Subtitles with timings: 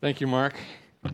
[0.00, 0.54] Thank you, Mark.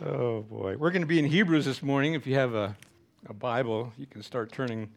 [0.00, 0.76] oh, boy.
[0.76, 2.14] We're going to be in Hebrews this morning.
[2.14, 2.76] If you have a,
[3.28, 4.88] a Bible, you can start turning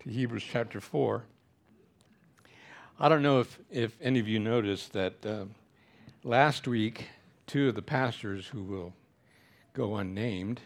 [0.00, 1.24] to Hebrews chapter 4.
[3.00, 5.46] I don't know if, if any of you noticed that uh,
[6.24, 7.08] last week,
[7.46, 8.92] two of the pastors who will
[9.72, 10.60] go unnamed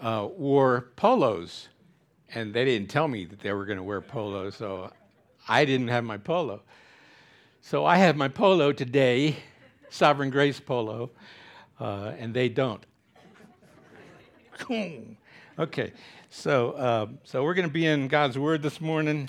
[0.00, 1.68] uh, wore polos.
[2.34, 4.92] And they didn't tell me that they were going to wear polos, so
[5.48, 6.62] I didn't have my polo.
[7.60, 9.36] So I have my polo today,
[9.90, 11.10] Sovereign Grace polo,
[11.80, 12.84] uh, and they don't.
[15.58, 15.92] okay,
[16.28, 19.28] so uh, so we're going to be in God's Word this morning.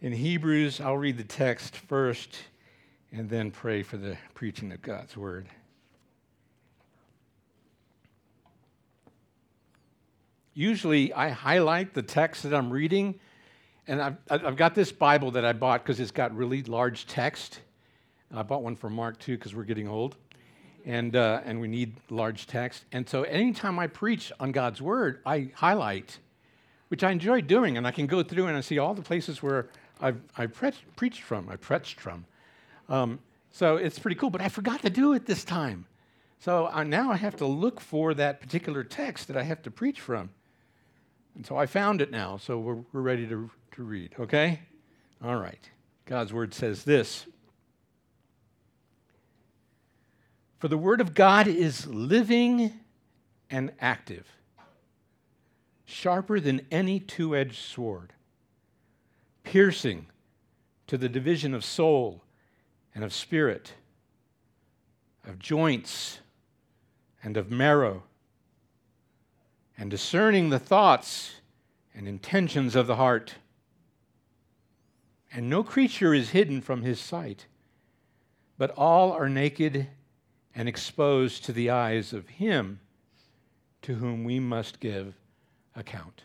[0.00, 2.36] In Hebrews, I'll read the text first,
[3.12, 5.46] and then pray for the preaching of God's Word.
[10.54, 13.18] Usually, I highlight the text that I'm reading,
[13.88, 17.58] and I've, I've got this Bible that I bought because it's got really large text.
[18.32, 20.16] I bought one for Mark too because we're getting old,
[20.86, 22.84] and uh, and we need large text.
[22.92, 26.20] And so, anytime I preach on God's word, I highlight,
[26.86, 29.42] which I enjoy doing, and I can go through and I see all the places
[29.42, 29.68] where
[30.00, 32.26] I've I preached from, I preached from.
[32.88, 33.18] Um,
[33.50, 34.30] so it's pretty cool.
[34.30, 35.86] But I forgot to do it this time,
[36.38, 39.70] so I, now I have to look for that particular text that I have to
[39.72, 40.30] preach from.
[41.34, 44.60] And so I found it now, so we're, we're ready to, to read, okay?
[45.22, 45.70] All right.
[46.06, 47.26] God's word says this
[50.58, 52.72] For the word of God is living
[53.50, 54.26] and active,
[55.84, 58.12] sharper than any two edged sword,
[59.42, 60.06] piercing
[60.86, 62.22] to the division of soul
[62.94, 63.74] and of spirit,
[65.26, 66.20] of joints
[67.22, 68.04] and of marrow
[69.76, 71.40] and discerning the thoughts
[71.94, 73.34] and intentions of the heart.
[75.32, 77.46] And no creature is hidden from his sight,
[78.56, 79.88] but all are naked
[80.54, 82.80] and exposed to the eyes of him
[83.82, 85.14] to whom we must give
[85.74, 86.22] account.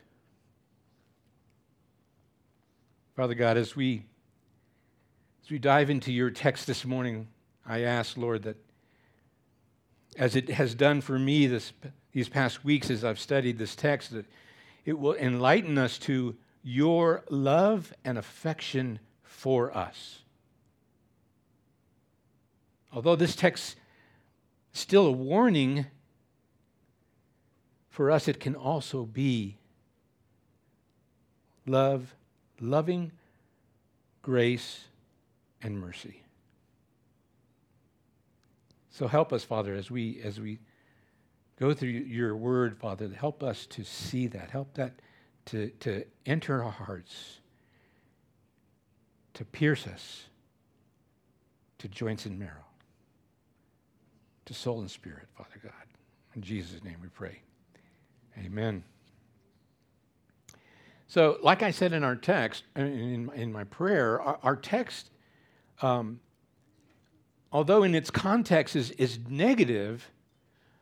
[3.16, 4.04] Father God, as we
[5.44, 7.28] as we dive into your text this morning,
[7.66, 8.58] I ask, Lord, that
[10.16, 11.74] as it has done for me this
[12.12, 14.26] these past weeks as I've studied this text that
[14.86, 20.20] it will enlighten us to your love and affection for us.
[22.92, 23.76] Although this text
[24.74, 25.86] is still a warning,
[27.90, 29.58] for us it can also be
[31.66, 32.16] love,
[32.60, 33.12] loving
[34.22, 34.86] grace
[35.62, 36.24] and mercy.
[38.90, 40.60] So help us, Father, as we as we
[41.60, 43.08] go through your word, Father.
[43.08, 44.52] To help us to see that.
[44.52, 44.94] Help that
[45.46, 47.40] to, to enter our hearts,
[49.34, 50.26] to pierce us
[51.80, 52.66] to joints and marrow,
[54.46, 55.72] to soul and spirit, Father God.
[56.36, 57.42] In Jesus' name we pray.
[58.38, 58.84] Amen.
[61.08, 65.10] So, like I said in our text, in, in my prayer, our, our text,
[65.82, 66.20] um,
[67.52, 70.12] although in its context is, is negative,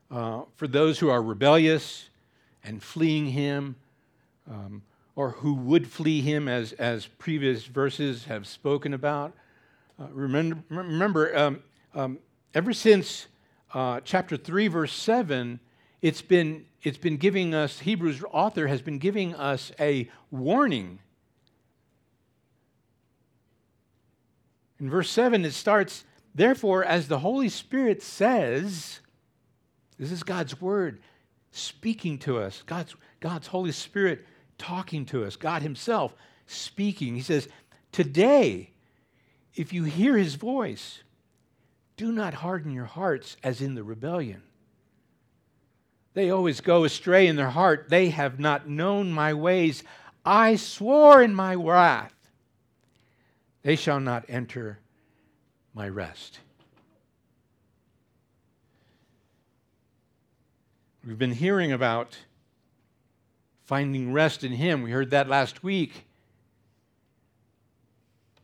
[0.09, 2.09] uh, for those who are rebellious
[2.63, 3.75] and fleeing him,
[4.49, 4.81] um,
[5.15, 9.33] or who would flee him, as, as previous verses have spoken about.
[9.99, 11.63] Uh, remember, remember um,
[11.95, 12.19] um,
[12.53, 13.27] ever since
[13.73, 15.59] uh, chapter 3, verse 7,
[16.01, 20.99] it's been, it's been giving us, Hebrews author has been giving us a warning.
[24.79, 28.99] In verse 7, it starts, Therefore, as the Holy Spirit says,
[29.97, 30.99] this is God's word
[31.51, 34.25] speaking to us, God's, God's Holy Spirit
[34.57, 36.13] talking to us, God Himself
[36.45, 37.15] speaking.
[37.15, 37.47] He says,
[37.91, 38.71] Today,
[39.55, 40.99] if you hear His voice,
[41.95, 44.43] do not harden your hearts as in the rebellion.
[46.13, 47.87] They always go astray in their heart.
[47.89, 49.83] They have not known my ways.
[50.25, 52.13] I swore in my wrath,
[53.63, 54.79] they shall not enter
[55.73, 56.39] my rest.
[61.07, 62.17] We've been hearing about
[63.63, 64.81] finding rest in Him.
[64.81, 66.03] We heard that last week.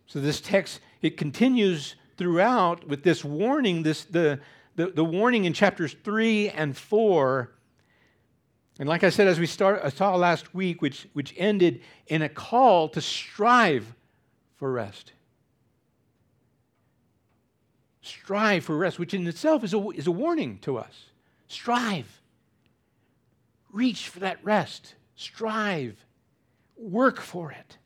[0.06, 4.40] So this text, it continues throughout with this warning, this, the,
[4.78, 7.52] the, the warning in chapters 3 and 4.
[8.80, 12.22] And like I said, as we start, I saw last week, which, which ended in
[12.22, 13.94] a call to strive
[14.56, 15.12] for rest.
[18.02, 21.08] Strive for rest, which in itself is a, is a warning to us.
[21.50, 22.22] Strive
[23.74, 24.96] reach for that rest.
[25.16, 26.06] strive,
[26.76, 27.78] work for it.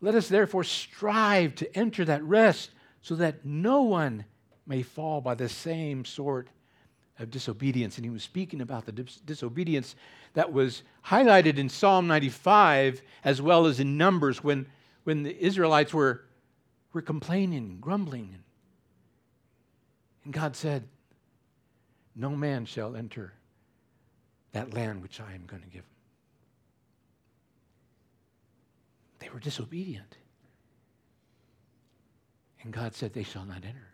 [0.00, 2.70] Let us therefore strive to enter that rest
[3.00, 4.24] so that no one
[4.66, 6.48] may fall by the same sort
[7.18, 7.96] of disobedience.
[7.96, 9.96] And he was speaking about the dis- disobedience
[10.34, 14.66] that was highlighted in Psalm 95 as well as in Numbers when,
[15.04, 16.24] when the Israelites were,
[16.92, 18.36] were complaining, grumbling.
[20.24, 20.84] And God said,
[22.14, 23.32] No man shall enter
[24.54, 25.82] that land which I am going to give.
[25.82, 25.90] Them.
[29.18, 30.16] They were disobedient.
[32.62, 33.88] And God said, They shall not enter.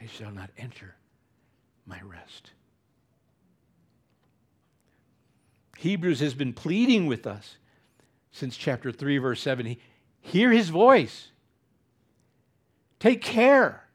[0.00, 0.94] They shall not enter
[1.84, 2.52] my rest.
[5.76, 7.56] Hebrews has been pleading with us
[8.30, 9.76] since chapter 3, verse 7.
[10.20, 11.32] Hear his voice.
[13.00, 13.88] Take care,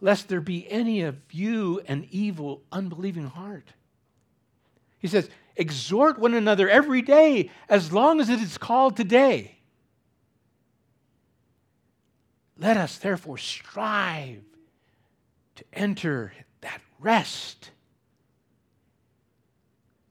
[0.00, 3.72] lest there be any of you an evil, unbelieving heart.
[4.98, 9.56] He says, Exhort one another every day as long as it is called today.
[12.56, 14.42] Let us therefore strive
[15.56, 17.70] to enter that rest.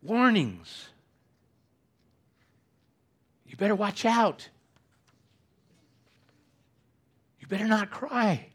[0.02, 0.90] Warnings.
[3.46, 4.50] You better watch out.
[7.40, 8.48] You better not cry.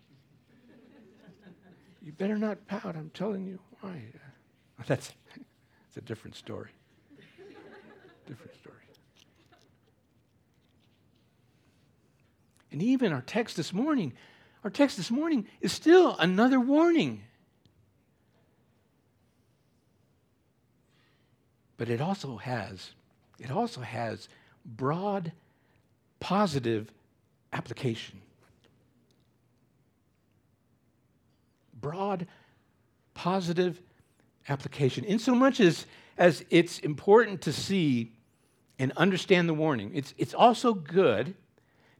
[2.12, 2.94] You better not pout.
[2.94, 4.02] I'm telling you why.
[4.86, 5.12] That's,
[5.86, 6.70] that's a different story.
[8.26, 8.74] Different story.
[12.70, 14.12] And even our text this morning,
[14.64, 17.22] our text this morning is still another warning.
[21.78, 22.90] But it also has,
[23.38, 24.28] it also has
[24.66, 25.32] broad,
[26.18, 26.90] positive
[27.52, 28.20] application.
[31.82, 32.26] Broad,
[33.12, 33.82] positive
[34.48, 35.04] application.
[35.04, 35.84] In so much as,
[36.16, 38.12] as it's important to see
[38.78, 41.34] and understand the warning, it's, it's also good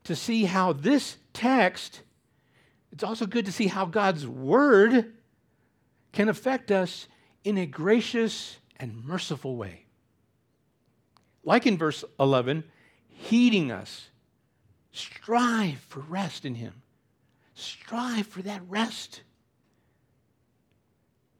[0.05, 2.00] to see how this text,
[2.90, 5.12] it's also good to see how God's word
[6.12, 7.08] can affect us
[7.44, 9.84] in a gracious and merciful way.
[11.44, 12.64] Like in verse 11,
[13.08, 14.08] heeding us,
[14.93, 16.82] strive for rest in Him.
[17.55, 19.23] Strive for that rest.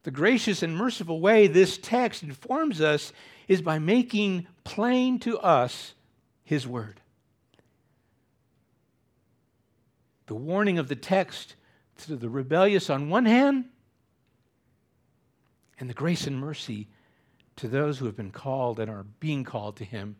[0.05, 3.13] The gracious and merciful way this text informs us
[3.47, 5.95] is by making plain to us
[6.45, 7.01] His Word.
[10.27, 11.55] The warning of the text
[11.99, 13.67] to the rebellious on one hand,
[15.79, 16.89] and the grace and mercy
[17.57, 20.17] to those who have been called and are being called to him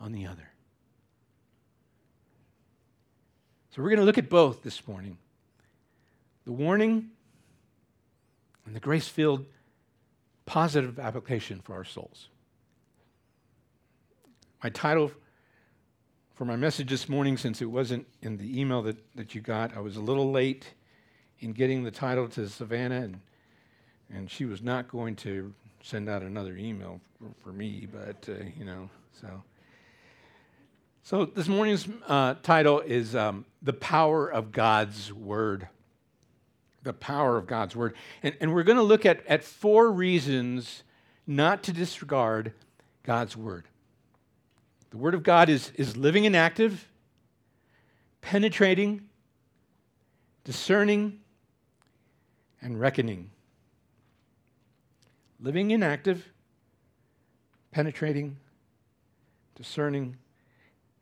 [0.00, 0.50] on the other.
[3.70, 5.18] So we're going to look at both this morning
[6.44, 7.10] the warning
[8.66, 9.46] and the grace filled
[10.46, 12.28] positive application for our souls.
[14.62, 15.10] My title
[16.34, 19.76] for my message this morning, since it wasn't in the email that, that you got,
[19.76, 20.74] I was a little late
[21.40, 23.20] in getting the title to Savannah, and,
[24.12, 28.44] and she was not going to send out another email for, for me, but, uh,
[28.58, 28.88] you know,
[29.20, 29.42] so.
[31.04, 35.68] So this morning's uh, title is um, The Power of God's Word.
[36.84, 37.94] The Power of God's Word.
[38.22, 40.82] And, and we're going to look at, at four reasons
[41.26, 42.52] not to disregard
[43.02, 43.64] God's Word.
[44.90, 46.88] The Word of God is, is living and active,
[48.20, 49.08] penetrating,
[50.44, 51.20] discerning,
[52.62, 53.30] and reckoning
[55.44, 56.32] living and active,
[57.70, 58.38] penetrating,
[59.54, 60.16] discerning,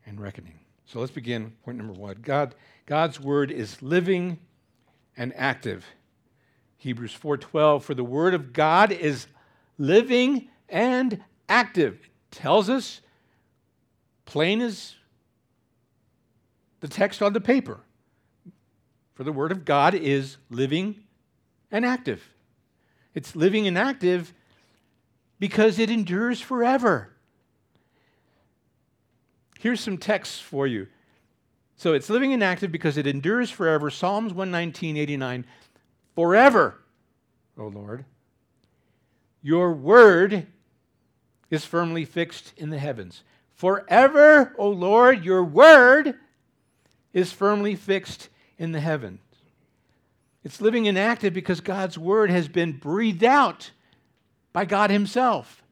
[0.05, 0.59] and reckoning.
[0.85, 1.53] So let's begin.
[1.65, 4.39] Point number one God, God's word is living
[5.17, 5.85] and active.
[6.79, 9.27] Hebrews 4:12 for the word of God is
[9.79, 11.95] living and active.
[12.03, 13.01] It tells us
[14.25, 14.95] plain as
[16.81, 17.81] the text on the paper.
[19.15, 21.05] For the word of God is living
[21.71, 22.33] and active.
[23.15, 24.35] It's living and active
[25.39, 27.11] because it endures forever.
[29.59, 30.89] Here's some texts for you.
[31.83, 33.91] So it's living and active because it endures forever.
[33.91, 35.45] Psalms 119, 89.
[36.15, 36.79] Forever,
[37.59, 38.05] O Lord,
[39.43, 40.47] your word
[41.51, 43.25] is firmly fixed in the heavens.
[43.57, 46.15] Forever, O Lord, your word
[47.13, 49.19] is firmly fixed in the heavens.
[50.45, 53.73] It's living and active because God's word has been breathed out
[54.53, 55.65] by God Himself.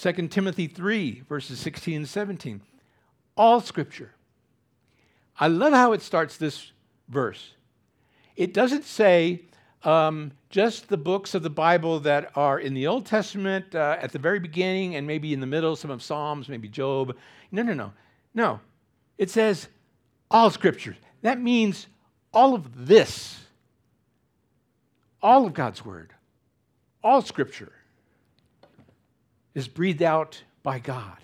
[0.00, 2.62] 2 Timothy 3, verses 16 and 17.
[3.36, 4.14] All scripture.
[5.38, 6.72] I love how it starts this
[7.08, 7.52] verse.
[8.36, 9.42] It doesn't say
[9.84, 14.12] um, just the books of the Bible that are in the Old Testament uh, at
[14.12, 17.16] the very beginning and maybe in the middle, some of Psalms, maybe Job.
[17.52, 17.92] No, no, no.
[18.34, 18.60] No.
[19.16, 19.68] It says
[20.30, 20.96] all scripture.
[21.22, 21.86] That means
[22.32, 23.40] all of this,
[25.22, 26.12] all of God's word,
[27.02, 27.72] all scripture
[29.54, 31.16] is breathed out by God.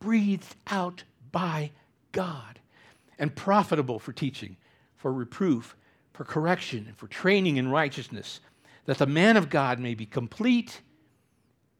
[0.00, 1.70] Breathed out by
[2.12, 2.58] God.
[3.20, 4.56] And profitable for teaching,
[4.96, 5.76] for reproof,
[6.12, 8.40] for correction, and for training in righteousness,
[8.86, 10.80] that the man of God may be complete,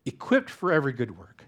[0.05, 1.45] equipped for every good work.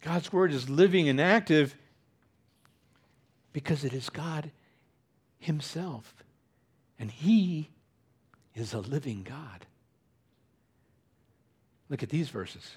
[0.00, 1.76] God's word is living and active
[3.52, 4.52] because it is God
[5.40, 6.14] Himself.
[6.98, 7.70] And He
[8.54, 9.66] is a living God.
[11.88, 12.76] Look at these verses.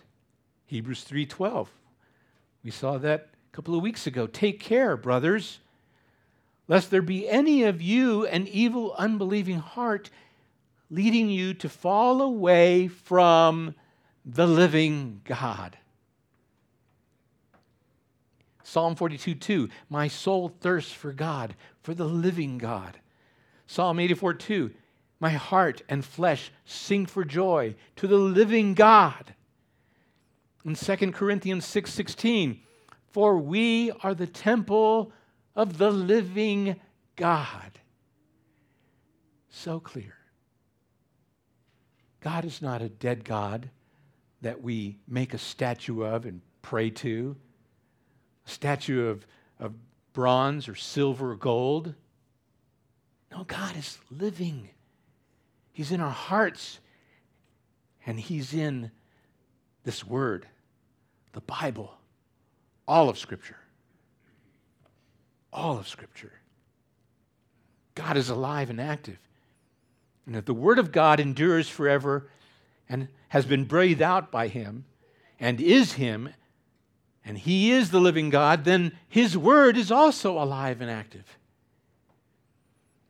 [0.65, 1.67] Hebrews 3:12.
[2.63, 4.27] We saw that a couple of weeks ago.
[4.27, 5.59] Take care, brothers,
[6.67, 10.09] lest there be any of you an evil unbelieving heart
[10.89, 13.73] leading you to fall away from
[14.25, 15.77] the living God.
[18.63, 22.99] Psalm 42 2, my soul thirsts for God, for the living God.
[23.67, 24.71] Psalm 84 2,
[25.19, 29.33] my heart and flesh sing for joy to the living God.
[30.63, 32.59] In 2 Corinthians 6 16,
[33.09, 35.11] for we are the temple
[35.55, 36.79] of the living
[37.15, 37.79] God.
[39.49, 40.15] So clear.
[42.21, 43.69] God is not a dead God
[44.41, 47.35] that we make a statue of and pray to
[48.45, 49.25] a statue of,
[49.59, 49.73] of
[50.13, 51.95] bronze or silver or gold.
[53.31, 54.69] No, God is living.
[55.73, 56.79] He's in our hearts,
[58.05, 58.91] and He's in
[59.83, 60.47] this Word,
[61.33, 61.93] the Bible,
[62.87, 63.57] all of Scripture.
[65.53, 66.33] All of Scripture.
[67.95, 69.17] God is alive and active.
[70.25, 72.29] And if the Word of God endures forever
[72.87, 74.85] and has been breathed out by Him
[75.39, 76.29] and is Him
[77.25, 81.37] and He is the living God, then His Word is also alive and active.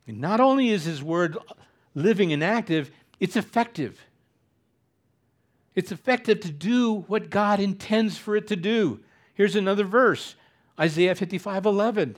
[0.06, 1.36] And not only is His Word
[1.94, 4.00] living and active, it's effective.
[5.74, 9.00] It's effective to do what God intends for it to do.
[9.34, 10.34] Here's another verse
[10.78, 12.16] Isaiah 55 11.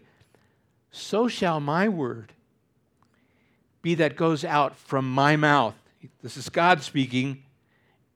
[0.90, 2.32] So shall my word
[3.82, 5.74] be that goes out from my mouth.
[6.22, 7.42] This is God speaking.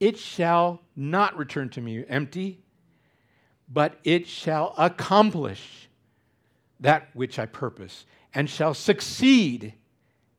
[0.00, 2.60] It shall not return to me empty,
[3.68, 5.88] but it shall accomplish
[6.80, 9.74] that which I purpose, and shall succeed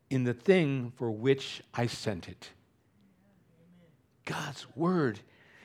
[0.10, 2.50] in the thing for which I sent it.
[4.29, 5.21] God's word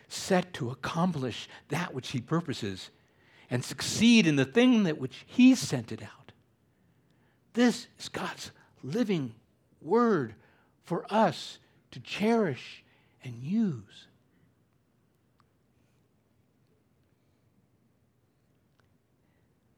[0.09, 2.91] set to accomplish that which he purposes
[3.51, 6.33] and succeed in the thing that which he sent it out.
[7.53, 8.53] This is God's
[8.83, 9.35] living
[9.83, 10.35] word
[10.83, 11.59] for us
[11.91, 12.83] to cherish
[13.23, 14.07] and use.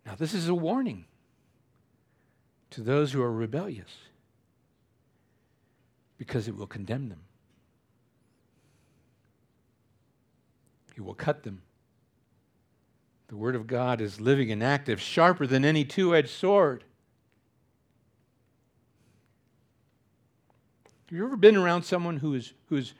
[0.05, 1.07] Now, this is a warning
[2.71, 3.91] to those who are rebellious
[6.19, 7.23] because it will condemn them.
[10.97, 11.61] He will cut them.
[13.29, 16.85] The Word of God is living and active, sharper than any two edged sword.
[21.07, 22.95] Have you ever been around someone who is, who is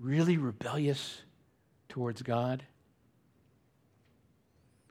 [0.00, 1.22] really rebellious
[1.88, 2.64] towards God?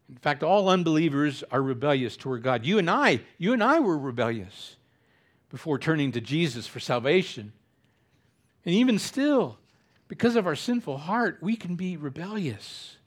[0.07, 2.65] In fact, all unbelievers are rebellious toward God.
[2.65, 4.77] You and I, you and I were rebellious
[5.49, 7.51] before turning to Jesus for salvation.
[8.65, 9.57] And even still,
[10.09, 12.97] because of our sinful heart, we can be rebellious.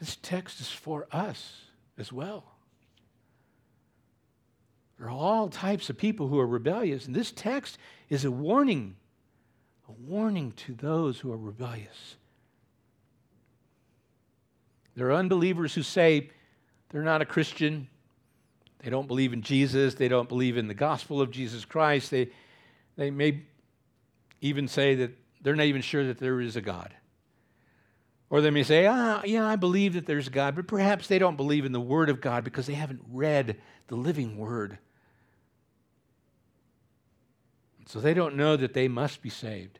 [0.00, 1.60] This text is for us
[1.98, 2.44] as well.
[4.98, 7.78] There are all types of people who are rebellious, and this text
[8.08, 8.96] is a warning,
[9.86, 12.16] a warning to those who are rebellious.
[14.96, 16.30] There are unbelievers who say
[16.88, 17.88] they're not a Christian.
[18.78, 19.94] They don't believe in Jesus.
[19.94, 22.10] They don't believe in the gospel of Jesus Christ.
[22.10, 22.30] They,
[22.98, 23.44] they may
[24.40, 26.92] even say that they're not even sure that there is a God.
[28.28, 31.18] Or they may say, ah, yeah, I believe that there's a God, but perhaps they
[31.18, 34.78] don't believe in the Word of God because they haven't read the living Word.
[37.86, 39.78] So they don't know that they must be saved.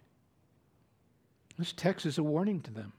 [1.59, 2.93] This text is a warning to them.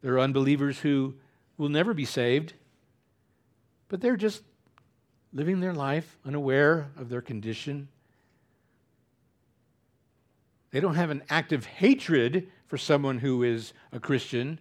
[0.00, 1.14] There are unbelievers who
[1.58, 2.54] will never be saved,
[3.88, 4.42] but they're just
[5.32, 7.88] living their life unaware of their condition.
[10.72, 14.58] They don't have an active hatred for someone who is a Christian,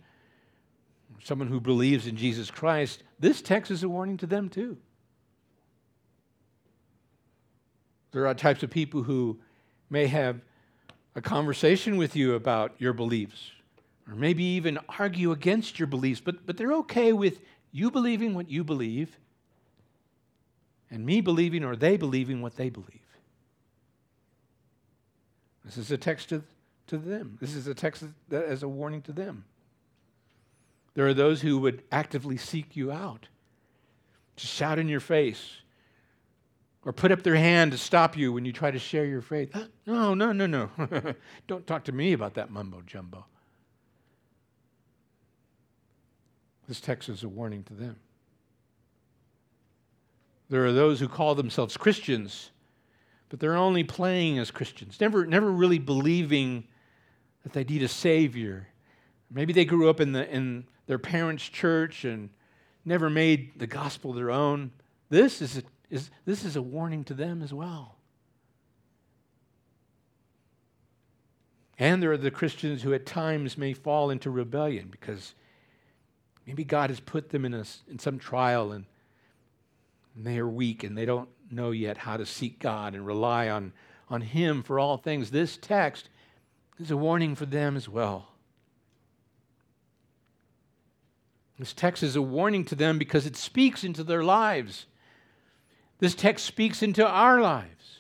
[1.23, 4.77] someone who believes in Jesus Christ, this text is a warning to them too.
[8.11, 9.39] There are types of people who
[9.89, 10.41] may have
[11.15, 13.51] a conversation with you about your beliefs,
[14.07, 17.39] or maybe even argue against your beliefs, but, but they're okay with
[17.71, 19.17] you believing what you believe
[20.89, 23.00] and me believing or they believing what they believe.
[25.63, 26.43] This is a text to,
[26.87, 27.37] to them.
[27.39, 29.45] This is a text that as a warning to them.
[30.93, 33.27] There are those who would actively seek you out,
[34.35, 35.61] to shout in your face,
[36.83, 39.55] or put up their hand to stop you when you try to share your faith.
[39.55, 40.69] Uh, no, no, no, no.
[41.47, 43.25] Don't talk to me about that mumbo jumbo.
[46.67, 47.97] This text is a warning to them.
[50.49, 52.51] There are those who call themselves Christians,
[53.31, 56.65] but they're only playing as Christians, never, never really believing
[57.43, 58.67] that they need a Savior.
[59.31, 62.29] Maybe they grew up in, the, in their parents' church and
[62.83, 64.71] never made the gospel their own.
[65.09, 67.95] This is a, is, this is a warning to them as well.
[71.79, 75.35] And there are the Christians who at times may fall into rebellion because
[76.45, 78.83] maybe God has put them in, a, in some trial and
[80.15, 83.49] and they are weak and they don't know yet how to seek God and rely
[83.49, 83.73] on,
[84.09, 85.31] on Him for all things.
[85.31, 86.09] This text
[86.79, 88.29] is a warning for them as well.
[91.59, 94.87] This text is a warning to them because it speaks into their lives.
[95.99, 97.99] This text speaks into our lives.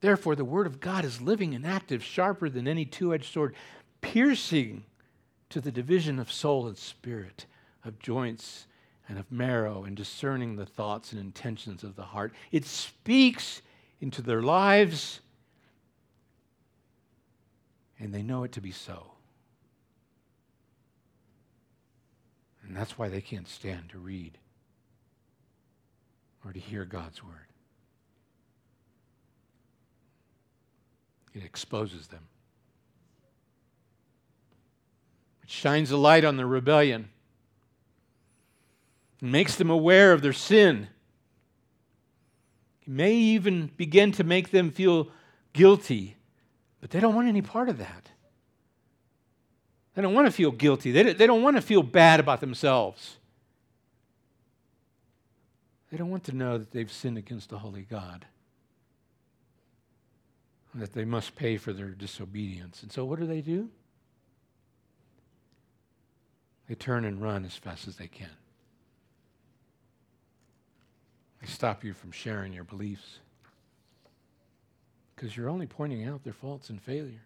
[0.00, 3.54] Therefore, the Word of God is living and active, sharper than any two edged sword,
[4.00, 4.84] piercing
[5.50, 7.46] to the division of soul and spirit,
[7.84, 8.66] of joints
[9.08, 12.32] and of marrow and discerning the thoughts and intentions of the heart.
[12.50, 13.62] It speaks
[14.00, 15.20] into their lives,
[17.98, 19.12] and they know it to be so.
[22.66, 24.38] And that's why they can't stand to read
[26.44, 27.46] or to hear God's word.
[31.32, 32.26] It exposes them.
[35.44, 37.10] It shines a light on their rebellion
[39.20, 40.88] and makes them aware of their sin.
[42.80, 45.08] He may even begin to make them feel
[45.52, 46.16] guilty,
[46.80, 48.10] but they don't want any part of that.
[49.94, 50.92] They don't want to feel guilty.
[50.92, 53.16] They don't, they don't want to feel bad about themselves.
[55.90, 58.26] They don't want to know that they've sinned against the holy God
[60.80, 62.82] that they must pay for their disobedience.
[62.82, 63.70] And so, what do they do?
[66.68, 68.30] They turn and run as fast as they can.
[71.46, 73.20] They stop you from sharing your beliefs
[75.14, 77.22] because you're only pointing out their faults and failure.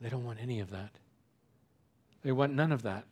[0.00, 0.92] They don't want any of that.
[2.24, 3.04] They want none of that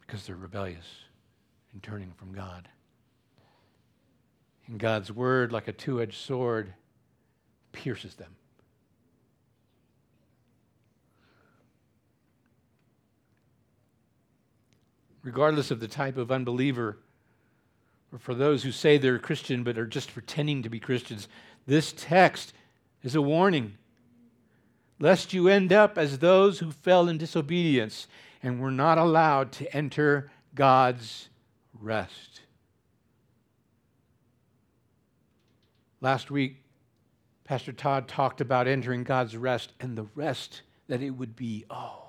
[0.00, 1.04] because they're rebellious
[1.72, 2.68] and turning from God.
[4.66, 6.74] And God's word, like a two edged sword,
[7.70, 8.34] pierces them.
[15.26, 16.98] Regardless of the type of unbeliever,
[18.12, 21.26] or for those who say they're Christian but are just pretending to be Christians,
[21.66, 22.54] this text
[23.02, 23.74] is a warning.
[25.00, 28.06] Lest you end up as those who fell in disobedience
[28.40, 31.28] and were not allowed to enter God's
[31.74, 32.42] rest.
[36.00, 36.62] Last week,
[37.42, 41.64] Pastor Todd talked about entering God's rest and the rest that it would be.
[41.68, 42.05] Oh,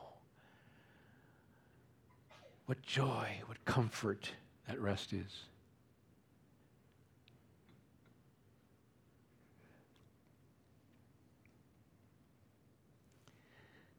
[2.67, 4.31] what joy, what comfort
[4.67, 5.45] that rest is.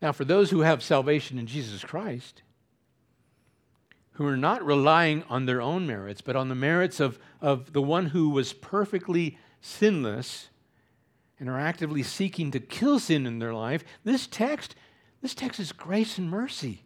[0.00, 2.42] Now, for those who have salvation in Jesus Christ,
[4.12, 7.82] who are not relying on their own merits, but on the merits of, of the
[7.82, 10.50] one who was perfectly sinless
[11.40, 14.74] and are actively seeking to kill sin in their life, this text,
[15.22, 16.82] this text is grace and mercy.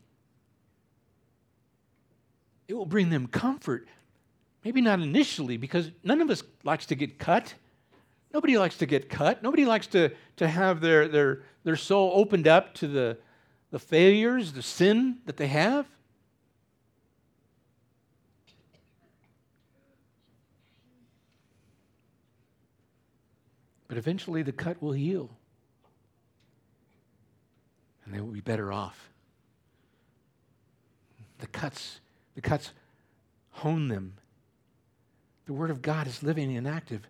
[2.68, 3.86] It will bring them comfort.
[4.64, 7.54] Maybe not initially, because none of us likes to get cut.
[8.32, 9.42] Nobody likes to get cut.
[9.42, 13.18] Nobody likes to, to have their, their, their soul opened up to the,
[13.70, 15.86] the failures, the sin that they have.
[23.88, 25.28] But eventually the cut will heal.
[28.04, 29.10] And they will be better off.
[31.40, 32.00] The cuts
[32.34, 32.72] the cuts
[33.50, 34.14] hone them.
[35.46, 37.06] The Word of God is living and active.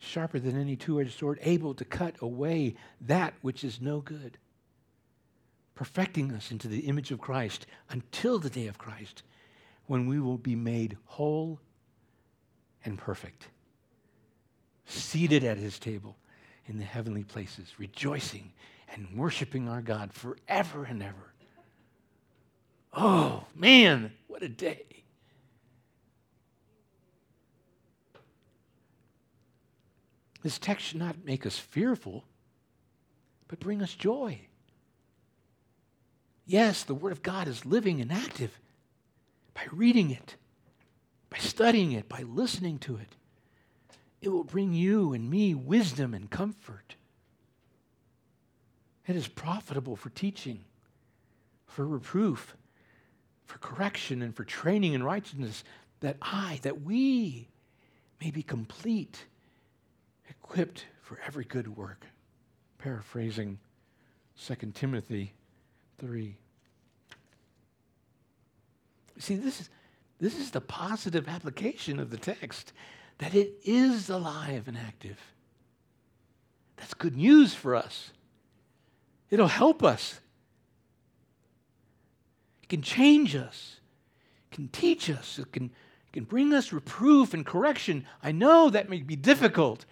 [0.00, 4.38] sharper than any two edged sword, able to cut away that which is no good,
[5.74, 9.22] perfecting us into the image of Christ until the day of Christ,
[9.86, 11.60] when we will be made whole
[12.84, 13.48] and perfect,
[14.86, 16.16] seated at his table
[16.66, 18.52] in the heavenly places, rejoicing
[18.94, 21.29] and worshiping our God forever and ever.
[22.92, 24.84] Oh, man, what a day.
[30.42, 32.24] This text should not make us fearful,
[33.48, 34.40] but bring us joy.
[36.46, 38.58] Yes, the Word of God is living and active
[39.54, 40.36] by reading it,
[41.28, 43.16] by studying it, by listening to it.
[44.20, 46.96] It will bring you and me wisdom and comfort.
[49.06, 50.64] It is profitable for teaching,
[51.66, 52.56] for reproof,
[53.50, 55.64] for correction, and for training in righteousness,
[56.00, 57.48] that I, that we
[58.20, 59.24] may be complete
[60.28, 62.06] equipped for every good work.
[62.78, 63.58] Paraphrasing
[64.46, 65.32] 2 Timothy
[65.98, 66.36] 3.
[69.18, 69.68] See, this is,
[70.20, 72.72] this is the positive application of the text
[73.18, 75.18] that it is alive and active.
[76.76, 78.12] That's good news for us.
[79.28, 80.20] It'll help us.
[82.70, 83.80] Can change us.
[84.52, 85.38] Can teach us.
[85.38, 85.70] It can,
[86.12, 88.06] can bring us reproof and correction.
[88.22, 89.84] I know that may be difficult.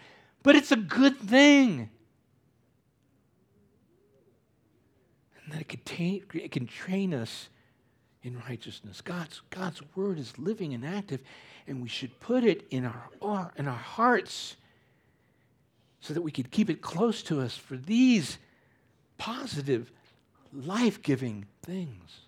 [0.44, 1.90] But it's a good thing.
[5.44, 7.48] And that it can, it can train us
[8.22, 9.00] in righteousness.
[9.00, 11.20] God's, God's word is living and active,
[11.66, 14.56] and we should put it in our, in our hearts
[16.00, 18.38] so that we could keep it close to us for these
[19.16, 19.90] positive,
[20.52, 22.27] life giving things.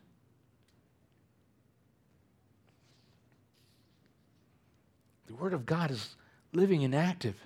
[5.30, 6.16] The Word of God is
[6.52, 7.36] living and active.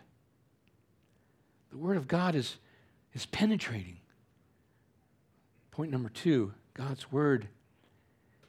[1.70, 2.56] The Word of God is,
[3.12, 3.98] is penetrating.
[5.70, 7.46] Point number two God's Word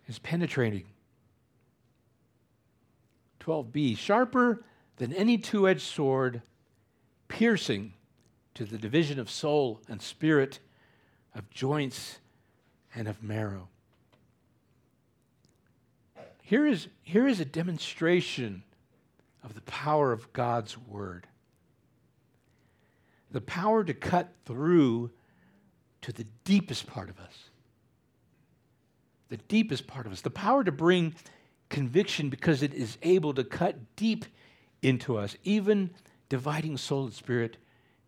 [0.07, 0.85] is penetrating.
[3.41, 4.63] 12b, sharper
[4.97, 6.41] than any two edged sword,
[7.27, 7.93] piercing
[8.53, 10.59] to the division of soul and spirit,
[11.35, 12.19] of joints
[12.95, 13.67] and of marrow.
[16.41, 18.63] Here is, here is a demonstration
[19.45, 21.27] of the power of God's Word
[23.35, 25.11] the power to cut through
[26.01, 27.49] to the deepest part of us.
[29.27, 30.21] The deepest part of us.
[30.21, 31.15] The power to bring
[31.67, 34.23] conviction because it is able to cut deep
[34.81, 35.89] into us, even
[36.29, 37.57] dividing soul and spirit,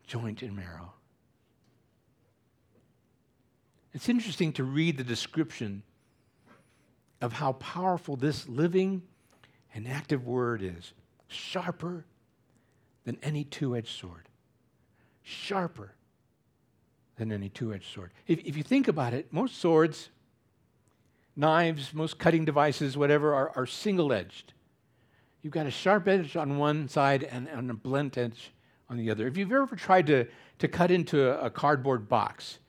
[0.06, 0.93] joint and marrow.
[3.93, 5.84] It's interesting to read the description
[7.19, 9.02] of how powerful this living
[9.76, 10.93] and active word is,
[11.27, 12.05] sharper
[13.05, 14.27] than any two edged sword
[15.27, 15.93] sharper
[17.17, 18.11] than any two edged sword.
[18.27, 20.09] If, if you think about it, most swords,
[21.35, 24.53] knives, most cutting devices, whatever, are, are single edged.
[25.41, 28.51] You've got a sharp edge on one side and, and a blunt edge
[28.89, 29.27] on the other.
[29.27, 30.27] If you've ever tried to,
[30.59, 32.59] to cut into a, a cardboard box,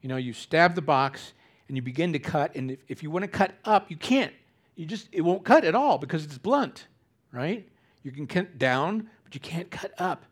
[0.00, 1.34] you know, you stab the box
[1.68, 4.32] and you begin to cut, and if, if you want to cut up, you can't.
[4.74, 6.86] You just, it won't cut at all because it's blunt,
[7.30, 7.68] right?
[8.06, 10.26] You can cut down, but you can't cut up.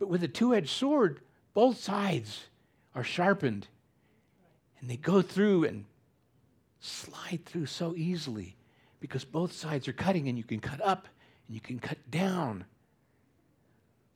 [0.00, 1.20] But with a two edged sword,
[1.54, 2.46] both sides
[2.92, 3.68] are sharpened
[4.80, 5.84] and they go through and
[6.80, 8.56] slide through so easily
[8.98, 11.06] because both sides are cutting and you can cut up
[11.46, 12.64] and you can cut down.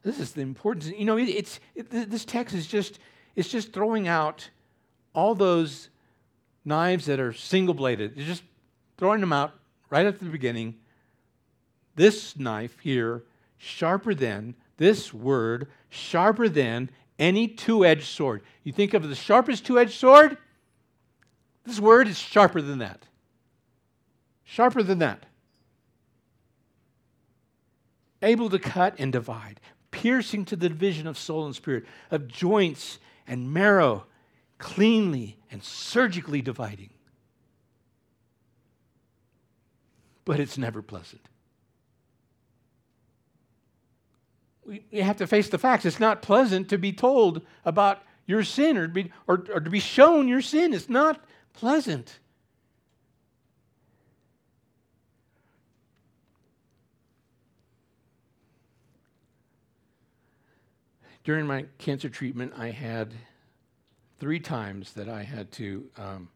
[0.03, 0.89] This is the importance.
[0.89, 2.99] You know, it, it's it, this text is just
[3.37, 4.51] it's just throwing out
[5.15, 5.89] all those
[6.65, 8.19] knives that are single bladed.
[8.19, 8.43] It's just
[8.99, 9.55] throwing them out
[9.89, 10.79] right at the beginning.
[11.95, 13.25] This knife here,
[13.59, 18.43] sharper than this word sharper than any two edged sword.
[18.65, 20.37] You think of the sharpest two edged sword?
[21.65, 23.07] This word is sharper than that.
[24.43, 25.27] Sharper than that.
[28.23, 32.99] Able to cut and divide, piercing to the division of soul and spirit, of joints
[33.27, 34.07] and marrow,
[34.59, 36.91] cleanly and surgically dividing.
[40.25, 41.29] But it's never pleasant.
[44.67, 45.85] We, have to face the facts.
[45.85, 49.81] It's not pleasant to be told about your sin or, be, or, or to be
[49.81, 50.73] shown your sin.
[50.73, 52.19] It's not pleasant.
[61.25, 63.13] During my cancer treatment, I had
[64.19, 66.29] three times that I had to um,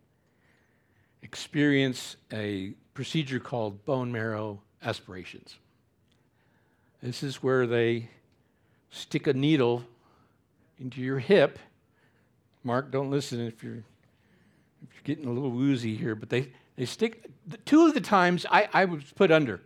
[1.23, 5.57] experience a procedure called bone marrow aspirations.
[7.03, 8.11] This is where they
[8.91, 9.85] stick a needle
[10.79, 11.59] into your hip.
[12.65, 13.83] Mark, don't listen if you're
[14.83, 17.31] if you're getting a little woozy here, but they, they stick
[17.65, 19.61] two of the times I, I was put under.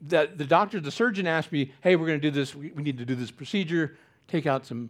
[0.00, 2.82] The, the doctor, the surgeon asked me, hey, we're going to do this, we, we
[2.82, 3.96] need to do this procedure,
[4.28, 4.88] take out some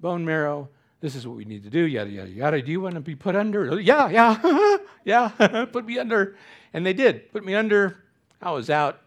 [0.00, 0.68] bone marrow.
[1.00, 2.62] This is what we need to do, yada, yada, yada.
[2.62, 3.80] Do you want to be put under?
[3.80, 6.36] Yeah, yeah, yeah, put me under.
[6.74, 8.04] And they did, put me under.
[8.42, 9.00] I was out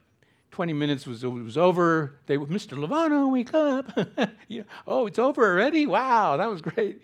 [0.54, 2.20] 20 minutes was, was over.
[2.28, 2.78] They were, Mr.
[2.78, 3.92] Lovano, wake up.
[4.48, 4.62] yeah.
[4.86, 5.88] Oh, it's over already?
[5.88, 7.02] Wow, that was great.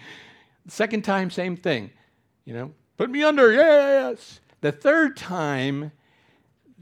[0.68, 1.90] Second time, same thing.
[2.46, 4.40] You know, put me under, yes.
[4.62, 5.92] The third time,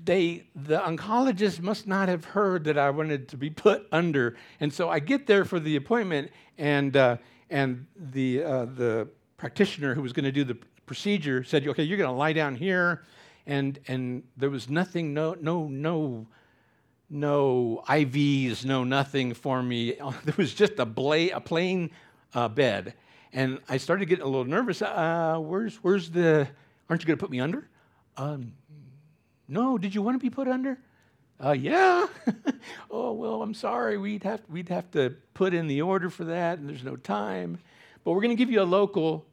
[0.04, 4.74] they the oncologist must not have heard that I wanted to be put under, and
[4.74, 7.18] so I get there for the appointment, and uh,
[7.50, 11.98] and the uh, the practitioner who was going to do the procedure said, "Okay, you're
[11.98, 13.04] going to lie down here,"
[13.46, 16.28] and and there was nothing, no no no
[17.10, 19.96] no IVs, no nothing for me.
[20.26, 21.92] There was just a, bla- a plain
[22.34, 22.94] uh, bed.
[23.34, 24.82] And I started getting a little nervous.
[24.82, 26.48] Uh, where's, where's the,
[26.90, 27.68] aren't you going to put me under?
[28.16, 28.54] Um,
[29.48, 30.78] no, did you want to be put under?
[31.44, 32.08] Uh, yeah.
[32.92, 33.98] oh, well, I'm sorry.
[33.98, 37.60] We'd have, we'd have to put in the order for that, and there's no time.
[38.04, 39.26] But we're going to give you a local,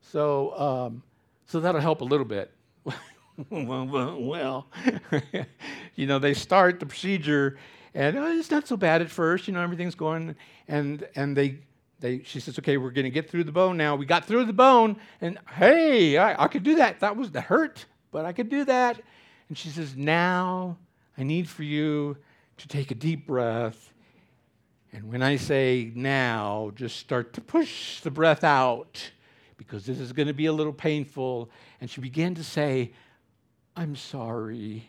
[0.00, 1.02] so, um,
[1.46, 2.52] so that'll help a little bit.
[3.50, 4.66] well,
[5.94, 7.58] you know, they start the procedure,
[7.94, 9.46] and oh, it's not so bad at first.
[9.46, 10.34] You know, everything's going,
[10.68, 11.58] and and they
[12.00, 13.96] they she says, okay, we're going to get through the bone now.
[13.96, 17.00] We got through the bone, and hey, I, I could do that.
[17.00, 19.00] That was the hurt, but I could do that.
[19.48, 20.76] And she says, now
[21.16, 22.16] I need for you
[22.56, 23.92] to take a deep breath.
[24.92, 29.10] And when I say now, just start to push the breath out
[29.56, 31.50] because this is going to be a little painful.
[31.80, 32.92] And she began to say,
[33.76, 34.88] I'm sorry.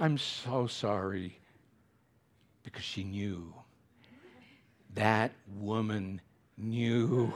[0.00, 1.38] I'm so sorry.
[2.62, 3.52] Because she knew.
[4.94, 6.22] That woman
[6.56, 7.34] knew.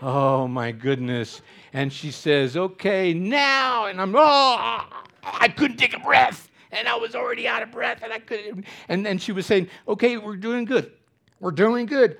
[0.00, 1.42] Oh my goodness.
[1.72, 3.86] And she says, Okay, now.
[3.86, 4.86] And I'm, oh,
[5.24, 6.48] I couldn't take a breath.
[6.70, 8.64] And I was already out of breath and I couldn't.
[8.88, 10.92] And then she was saying, Okay, we're doing good.
[11.40, 12.18] We're doing good.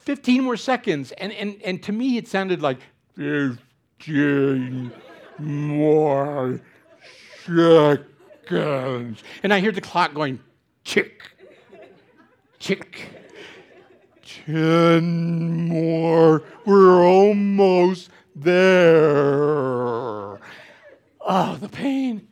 [0.00, 1.12] 15 more seconds.
[1.12, 2.78] And, and, and to me, it sounded like
[3.16, 4.92] 15
[5.38, 6.60] more
[7.46, 9.22] seconds.
[9.42, 10.40] And I hear the clock going,
[10.84, 11.22] chick,
[12.58, 13.08] chick.
[14.24, 16.42] Ten more.
[16.64, 20.38] We're almost there.
[21.28, 22.28] Oh, the pain,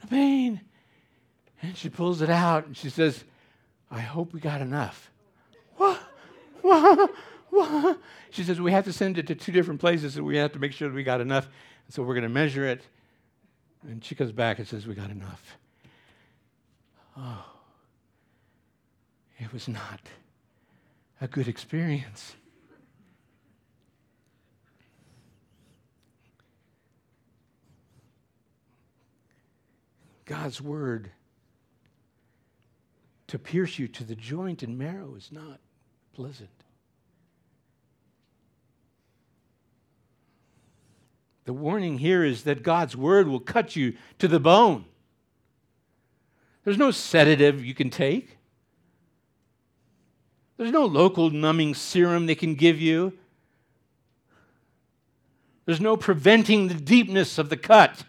[0.00, 0.60] the pain.
[1.62, 3.24] And she pulls it out and she says,
[3.90, 5.10] I hope we got enough.
[5.76, 6.00] What?
[6.62, 7.10] What?
[7.50, 8.00] What?
[8.30, 10.58] She says, We have to send it to two different places, and we have to
[10.58, 11.48] make sure that we got enough.
[11.88, 12.82] So we're going to measure it
[13.88, 15.56] and she comes back and says, We got enough.
[17.16, 17.44] Oh,
[19.38, 20.00] it was not
[21.20, 22.34] a good experience.
[30.24, 31.10] God's word
[33.26, 35.60] to pierce you to the joint and marrow is not
[36.14, 36.63] pleasant.
[41.44, 44.86] The warning here is that God's word will cut you to the bone.
[46.64, 48.38] There's no sedative you can take.
[50.56, 53.12] There's no local numbing serum they can give you.
[55.66, 58.04] There's no preventing the deepness of the cut.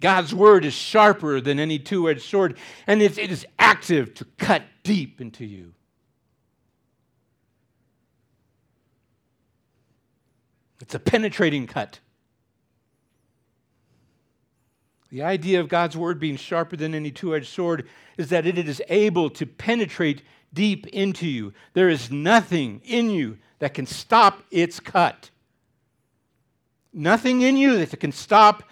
[0.00, 4.62] God's word is sharper than any two edged sword, and it is active to cut
[4.84, 5.74] deep into you.
[10.80, 12.00] It's a penetrating cut.
[15.10, 18.58] The idea of God's word being sharper than any two edged sword is that it
[18.58, 21.52] is able to penetrate deep into you.
[21.72, 25.30] There is nothing in you that can stop its cut.
[26.92, 28.64] Nothing in you that can stop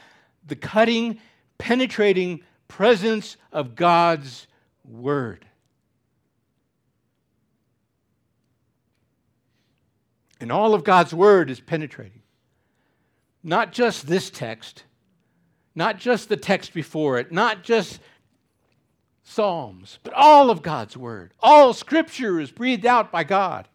[0.47, 1.19] the cutting,
[1.59, 4.47] penetrating presence of God's
[4.85, 5.47] word.
[10.41, 12.23] And all of God's word is penetrating.
[13.43, 14.85] Not just this text,
[15.75, 18.01] not just the text before it, not just
[19.23, 21.35] Psalms, but all of God's word.
[21.41, 23.69] All scripture is breathed out by God.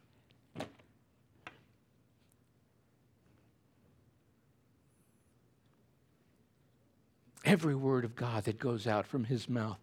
[7.43, 9.77] Every word of God that goes out from his mouth,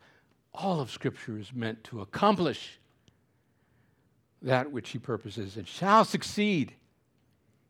[0.55, 2.78] all of scripture is meant to accomplish
[4.43, 6.75] that which he purposes and shall succeed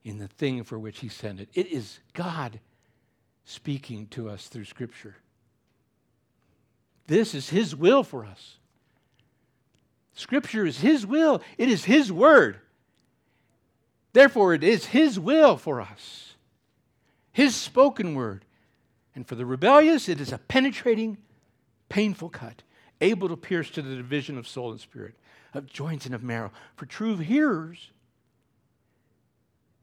[0.04, 1.48] in the thing for which he sent it.
[1.54, 2.60] It is God
[3.44, 5.16] speaking to us through Scripture.
[7.06, 8.58] This is his will for us.
[10.18, 12.58] Scripture is His will, it is His word.
[14.12, 16.34] Therefore, it is His will for us,
[17.32, 18.44] His spoken word.
[19.14, 21.18] And for the rebellious, it is a penetrating,
[21.88, 22.62] painful cut,
[23.00, 25.14] able to pierce to the division of soul and spirit,
[25.58, 26.50] of joints and of marrow.
[26.76, 27.90] For true hearers,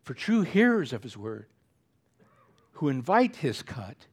[0.04, 1.46] for true hearers of His word,
[2.74, 4.08] who invite His cut,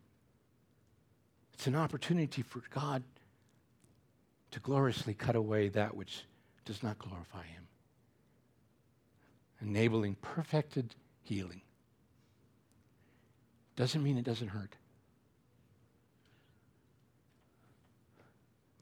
[1.54, 3.02] it's an opportunity for God
[4.50, 6.24] to gloriously cut away that which
[6.66, 7.62] does not glorify Him
[9.62, 11.62] enabling perfected healing.
[13.76, 14.76] Doesn't mean it doesn't hurt.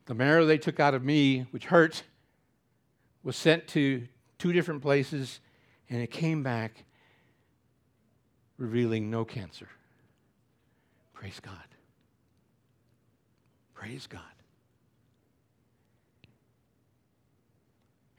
[0.07, 2.03] The marrow they took out of me, which hurt,
[3.23, 4.07] was sent to
[4.39, 5.41] two different places,
[5.89, 6.85] and it came back
[8.57, 9.69] revealing no cancer.
[11.13, 11.55] Praise God.
[13.75, 14.21] Praise God.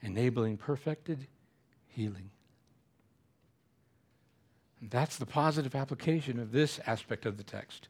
[0.00, 1.26] Enabling perfected
[1.86, 2.30] healing.
[4.80, 7.88] That's the positive application of this aspect of the text.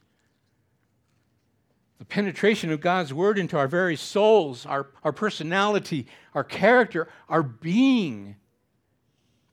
[1.98, 7.42] The penetration of God's word into our very souls, our, our personality, our character, our
[7.42, 8.36] being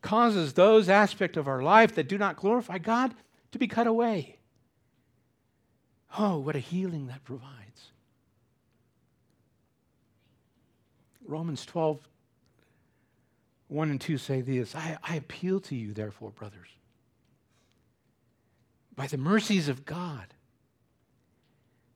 [0.02, 3.14] causes those aspects of our life that do not glorify God
[3.52, 4.38] to be cut away.
[6.18, 7.92] Oh, what a healing that provides.
[11.26, 12.00] Romans 12,
[13.68, 16.70] 1 and 2 say this I, I appeal to you, therefore, brothers
[19.00, 20.34] by the mercies of God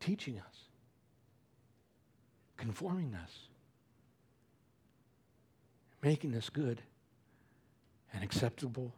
[0.00, 0.54] teaching us,
[2.56, 3.32] conforming us,
[6.02, 6.82] making us good
[8.12, 8.94] and acceptable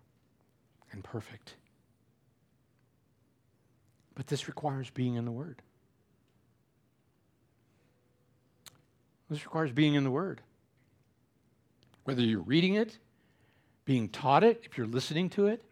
[0.92, 1.54] and perfect.
[4.14, 5.62] But this requires being in the Word.
[9.30, 10.40] This requires being in the Word.
[12.04, 12.98] Whether you're reading it,
[13.84, 15.62] being taught it, if you're listening to it,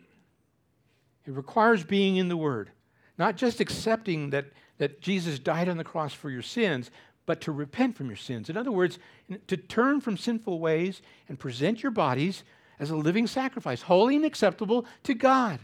[1.27, 2.71] it requires being in the Word.
[3.19, 4.47] Not just accepting that,
[4.79, 6.91] that Jesus died on the cross for your sins,
[7.25, 8.49] but to repent from your sins.
[8.49, 8.99] In other words,
[9.49, 12.45] to turn from sinful ways and present your bodies
[12.79, 15.59] as a living sacrifice, holy and acceptable to God.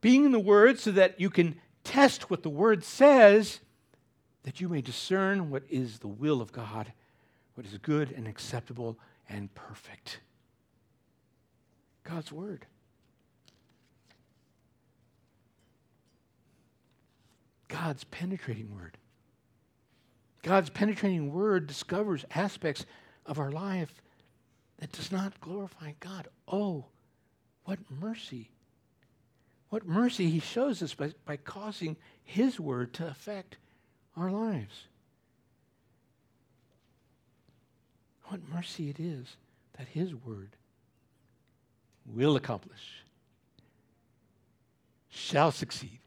[0.00, 3.60] Being in the Word so that you can test what the Word says,
[4.42, 6.92] that you may discern what is the will of God,
[7.54, 10.20] what is good and acceptable and perfect.
[12.04, 12.66] God's Word.
[17.68, 18.96] God's penetrating word.
[20.42, 22.86] God's penetrating word discovers aspects
[23.24, 24.00] of our life
[24.78, 26.28] that does not glorify God.
[26.46, 26.86] Oh,
[27.64, 28.50] what mercy.
[29.70, 33.56] What mercy he shows us by, by causing his word to affect
[34.16, 34.86] our lives.
[38.24, 39.36] What mercy it is
[39.76, 40.50] that his word
[42.06, 43.02] will accomplish,
[45.08, 45.98] shall succeed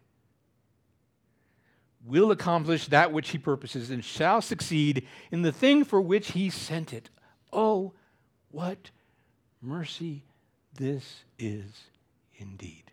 [2.05, 6.49] will accomplish that which he purposes and shall succeed in the thing for which he
[6.49, 7.09] sent it.
[7.51, 7.93] Oh,
[8.51, 8.91] what
[9.61, 10.23] mercy
[10.75, 11.83] this is
[12.35, 12.83] indeed.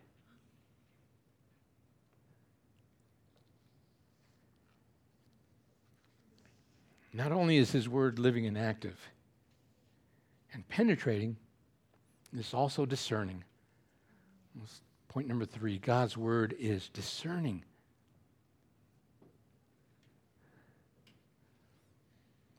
[7.13, 8.95] Not only is his word living and active
[10.53, 11.37] and penetrating,
[12.31, 13.43] it's also discerning.
[15.07, 17.63] Point number three God's word is discerning.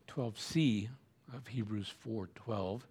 [0.08, 0.88] 12c
[1.34, 2.82] of Hebrews 4:12,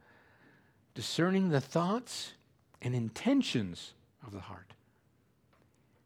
[0.93, 2.34] discerning the thoughts
[2.82, 3.93] and intentions
[4.26, 4.74] of the heart.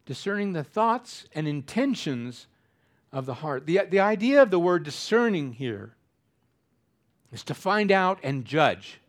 [0.06, 2.46] Discerning the thoughts and intentions
[3.12, 3.66] of the heart.
[3.66, 5.94] The, the idea of the word discerning here
[7.30, 9.00] is to find out and judge.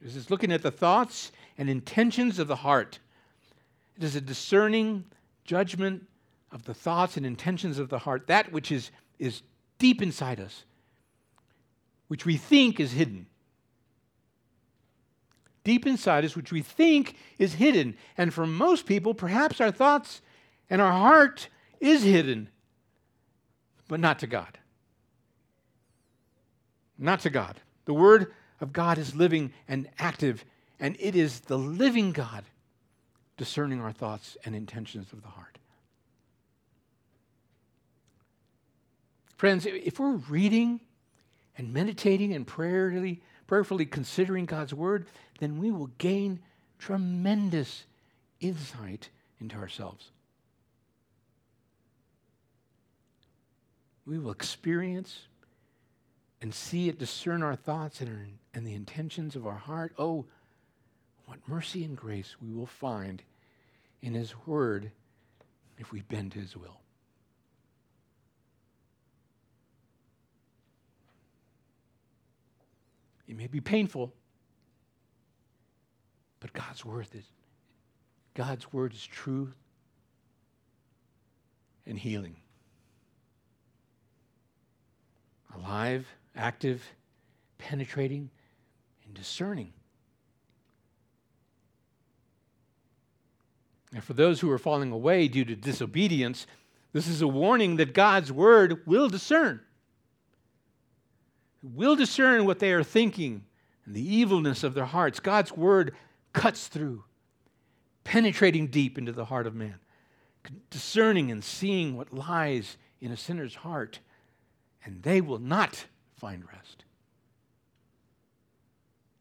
[0.00, 2.98] This is looking at the thoughts and intentions of the heart.
[3.96, 5.04] It is a discerning
[5.44, 6.06] judgment
[6.52, 9.42] of the thoughts and intentions of the heart, that which is, is
[9.78, 10.64] deep inside us,
[12.08, 13.26] which we think is hidden.
[15.64, 17.96] Deep inside us, which we think is hidden.
[18.16, 20.20] And for most people, perhaps our thoughts
[20.70, 21.48] and our heart
[21.80, 22.48] is hidden,
[23.88, 24.58] but not to God.
[26.98, 27.60] not to God.
[27.84, 30.44] The Word of God is living and active,
[30.80, 32.44] and it is the living God
[33.36, 35.58] discerning our thoughts and intentions of the heart.
[39.36, 40.80] Friends, if we're reading
[41.56, 45.06] and meditating and prayerfully, prayerfully considering God's Word,
[45.40, 46.40] then we will gain
[46.78, 47.84] tremendous
[48.40, 49.08] insight
[49.40, 50.10] into ourselves.
[54.04, 55.26] We will experience
[56.40, 59.94] and see it, discern our thoughts and, our, and the intentions of our heart.
[59.98, 60.26] Oh,
[61.24, 63.22] what mercy and grace we will find
[64.02, 64.92] in His Word
[65.78, 66.80] if we bend to His will.
[73.28, 74.12] It may be painful,
[76.40, 77.24] but God's word is
[78.34, 79.54] God's word is truth
[81.86, 82.36] and healing.
[85.54, 86.06] Alive,
[86.36, 86.84] active,
[87.56, 88.28] penetrating,
[89.06, 89.72] and discerning.
[93.94, 96.46] And for those who are falling away due to disobedience,
[96.92, 99.60] this is a warning that God's word will discern.
[101.74, 103.44] Will discern what they are thinking
[103.84, 105.18] and the evilness of their hearts.
[105.18, 105.94] God's word
[106.32, 107.04] cuts through,
[108.04, 109.80] penetrating deep into the heart of man,
[110.70, 113.98] discerning and seeing what lies in a sinner's heart,
[114.84, 116.84] and they will not find rest.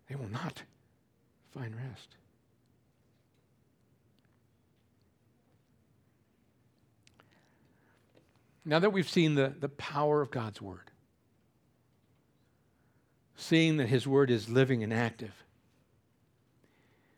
[0.07, 0.63] They will not
[1.51, 2.15] find rest.
[8.63, 10.91] Now that we've seen the, the power of God's Word,
[13.35, 15.43] seeing that His Word is living and active,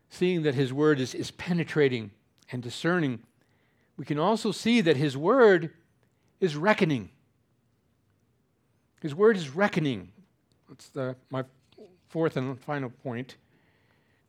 [0.09, 2.11] seeing that His Word is, is penetrating
[2.51, 3.20] and discerning,
[3.97, 5.72] we can also see that His Word
[6.39, 7.09] is reckoning.
[9.01, 10.11] His Word is reckoning.
[10.70, 11.43] That's the, my
[12.09, 13.38] fourth and final point.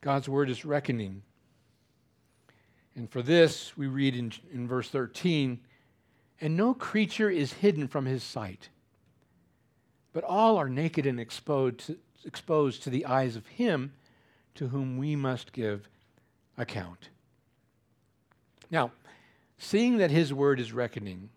[0.01, 1.23] God's Word is reckoning.
[2.95, 5.61] And for this, we read in, in verse 13
[6.41, 8.69] and no creature is hidden from his sight,
[10.19, 13.93] but all are naked and exposed to, exposed to the eyes of him
[14.53, 15.89] to whom we must give
[16.57, 17.11] account.
[18.69, 18.91] Now,
[19.59, 21.29] seeing that his word is reckoning,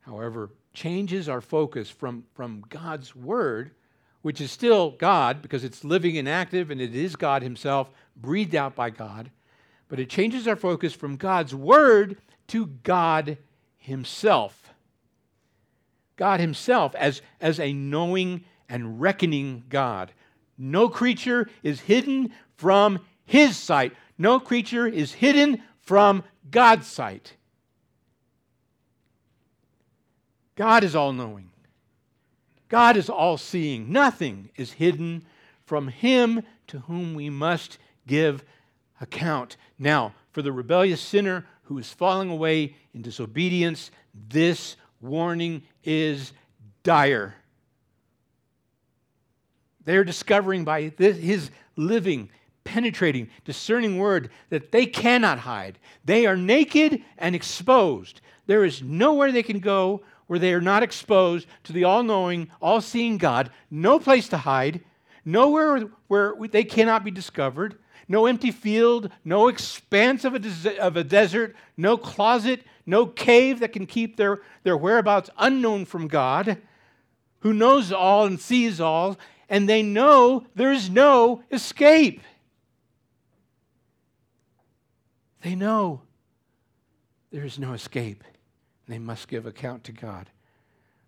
[0.00, 3.72] however, changes our focus from, from God's word,
[4.22, 8.54] which is still God because it's living and active and it is God himself, breathed
[8.54, 9.30] out by God,
[9.90, 13.36] but it changes our focus from God's word to God
[13.76, 14.59] himself.
[16.20, 20.12] God himself as, as a knowing and reckoning God.
[20.58, 23.94] No creature is hidden from his sight.
[24.18, 27.36] No creature is hidden from God's sight.
[30.56, 31.48] God is all knowing.
[32.68, 33.90] God is all seeing.
[33.90, 35.24] Nothing is hidden
[35.64, 38.44] from him to whom we must give
[39.00, 39.56] account.
[39.78, 46.32] Now, for the rebellious sinner who is falling away in disobedience, this warning is
[46.82, 47.34] dire.
[49.84, 52.30] They are discovering by this, his living,
[52.64, 55.78] penetrating, discerning word that they cannot hide.
[56.04, 58.20] They are naked and exposed.
[58.46, 62.50] There is nowhere they can go where they are not exposed to the all knowing,
[62.60, 64.80] all seeing God, no place to hide,
[65.24, 67.76] nowhere where they cannot be discovered
[68.10, 72.60] no empty field, no expanse of a, des- of a desert, no closet,
[72.90, 76.58] no cave that can keep their, their whereabouts unknown from God,
[77.40, 79.16] who knows all and sees all,
[79.48, 82.20] and they know there is no escape.
[85.42, 86.02] They know
[87.30, 88.24] there is no escape.
[88.86, 90.28] They must give account to God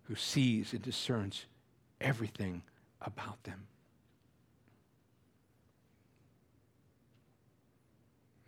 [0.05, 1.47] who sees and discerns
[2.01, 2.63] everything
[3.01, 3.67] about them.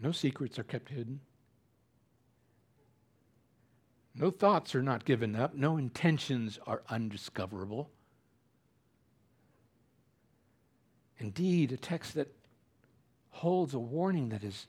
[0.01, 1.21] No secrets are kept hidden.
[4.15, 5.55] No thoughts are not given up.
[5.55, 7.91] No intentions are undiscoverable.
[11.19, 12.33] Indeed, a text that
[13.31, 14.67] holds a warning that is,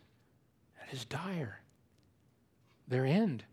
[0.80, 1.62] that is dire.
[2.88, 3.44] Their end.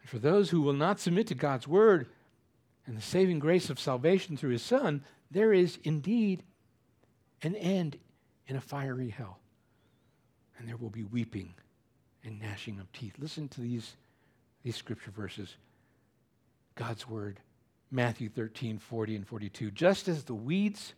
[0.00, 2.08] And for those who will not submit to God's word
[2.86, 6.42] and the saving grace of salvation through his Son, there is indeed
[7.42, 7.96] an end
[8.48, 9.38] in a fiery hell.
[10.58, 11.54] And there will be weeping
[12.24, 13.14] and gnashing of teeth.
[13.18, 13.94] Listen to these,
[14.62, 15.56] these scripture verses.
[16.74, 17.40] God's word,
[17.90, 19.70] Matthew 13, 40 and 42.
[19.70, 20.94] Just as the weeds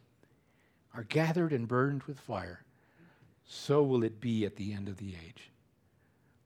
[0.94, 2.62] are gathered and burned with fire,
[3.44, 5.50] so will it be at the end of the age.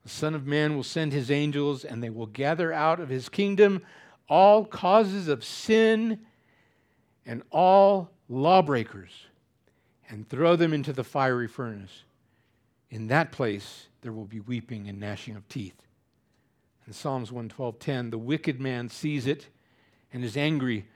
[0.03, 3.29] The Son of Man will send his angels, and they will gather out of his
[3.29, 3.83] kingdom
[4.29, 6.21] all causes of sin
[7.27, 9.27] and all lawbreakers
[10.09, 12.05] and throw them into the fiery furnace.
[12.91, 15.87] In that place there will be weeping and gnashing of teeth.
[16.87, 19.49] In Psalms 112:10, the wicked man sees it
[20.13, 20.87] and is angry.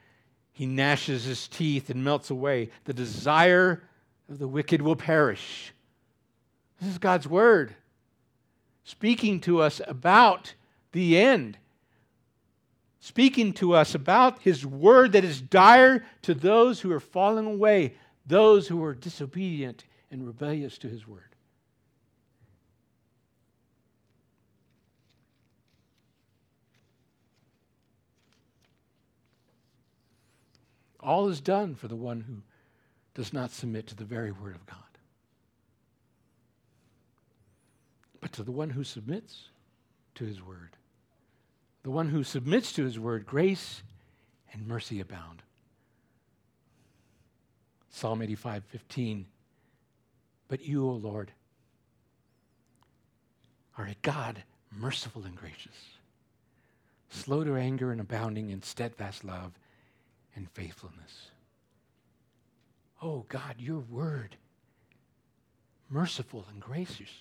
[0.51, 2.69] He gnashes his teeth and melts away.
[2.83, 3.83] The desire
[4.29, 5.73] of the wicked will perish.
[6.79, 7.75] This is God's word
[8.83, 10.53] speaking to us about
[10.91, 11.57] the end,
[12.99, 17.95] speaking to us about his word that is dire to those who are falling away,
[18.25, 21.34] those who are disobedient and rebellious to his word.
[31.05, 32.41] All is done for the one who
[33.13, 34.79] does not submit to the very word of God.
[38.19, 39.49] But to the one who submits
[40.15, 40.71] to his word,
[41.83, 43.83] the one who submits to his word, grace
[44.51, 45.43] and mercy abound.
[47.89, 49.27] Psalm 85 15.
[50.47, 51.31] But you, O Lord,
[53.77, 54.43] are a God
[54.75, 55.75] merciful and gracious,
[57.09, 59.53] slow to anger and abounding in steadfast love
[60.35, 61.31] and faithfulness.
[63.01, 64.35] Oh God, your word,
[65.89, 67.11] merciful and gracious,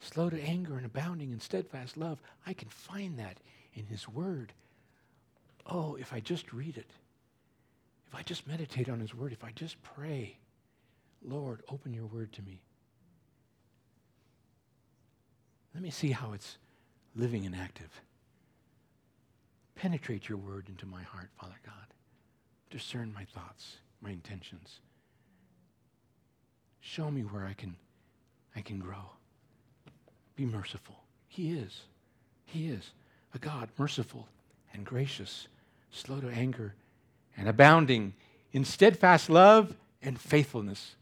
[0.00, 2.18] slow to anger and abounding in steadfast love.
[2.46, 3.38] I can find that
[3.74, 4.52] in his word.
[5.66, 6.90] Oh, if I just read it,
[8.06, 10.38] if I just meditate on his word, if I just pray,
[11.22, 12.60] Lord, open your word to me.
[15.74, 16.56] Let me see how it's
[17.14, 18.00] living and active.
[19.78, 21.74] Penetrate your word into my heart, Father God.
[22.68, 24.80] Discern my thoughts, my intentions.
[26.80, 27.76] Show me where I can,
[28.56, 29.12] I can grow.
[30.34, 30.96] Be merciful.
[31.28, 31.82] He is.
[32.44, 32.90] He is
[33.32, 34.26] a God merciful
[34.74, 35.46] and gracious,
[35.92, 36.74] slow to anger,
[37.36, 38.14] and abounding
[38.52, 40.96] in steadfast love and faithfulness.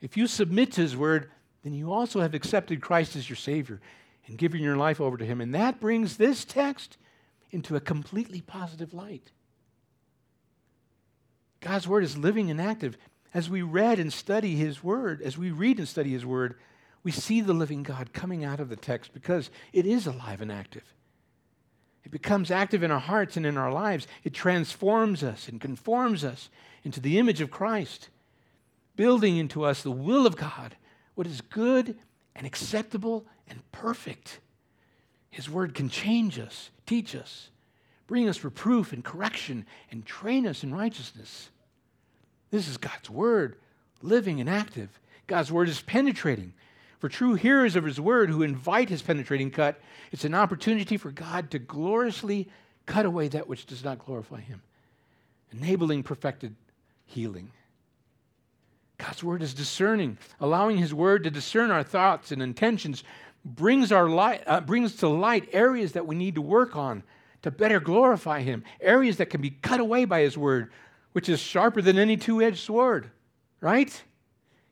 [0.00, 1.30] If you submit to His word,
[1.64, 3.78] then you also have accepted Christ as your Savior
[4.30, 5.40] and giving your life over to Him.
[5.40, 6.96] And that brings this text
[7.50, 9.32] into a completely positive light.
[11.60, 12.96] God's Word is living and active.
[13.34, 16.54] As we read and study His Word, as we read and study His Word,
[17.02, 20.52] we see the living God coming out of the text because it is alive and
[20.52, 20.84] active.
[22.04, 24.06] It becomes active in our hearts and in our lives.
[24.22, 26.50] It transforms us and conforms us
[26.84, 28.10] into the image of Christ,
[28.94, 30.76] building into us the will of God,
[31.16, 31.98] what is good
[32.36, 34.40] and acceptable and perfect.
[35.30, 37.50] His word can change us, teach us,
[38.06, 41.50] bring us reproof and correction, and train us in righteousness.
[42.50, 43.56] This is God's word,
[44.02, 44.88] living and active.
[45.26, 46.54] God's word is penetrating.
[46.98, 49.80] For true hearers of his word who invite his penetrating cut,
[50.12, 52.48] it's an opportunity for God to gloriously
[52.86, 54.62] cut away that which does not glorify him,
[55.52, 56.56] enabling perfected
[57.06, 57.52] healing.
[58.98, 60.18] God's word is discerning.
[60.40, 63.02] Allowing his word to discern our thoughts and intentions
[63.44, 67.02] brings, our light, uh, brings to light areas that we need to work on
[67.42, 70.70] to better glorify him, areas that can be cut away by his word,
[71.12, 73.10] which is sharper than any two edged sword,
[73.60, 74.02] right?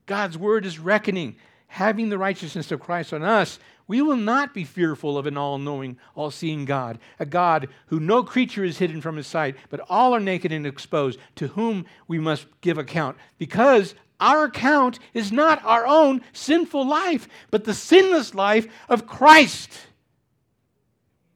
[0.06, 1.36] God's word is reckoning.
[1.68, 3.58] Having the righteousness of Christ on us,
[3.88, 7.98] we will not be fearful of an all knowing, all seeing God, a God who
[7.98, 11.86] no creature is hidden from his sight, but all are naked and exposed, to whom
[12.06, 13.16] we must give account.
[13.38, 19.72] Because our account is not our own sinful life, but the sinless life of Christ.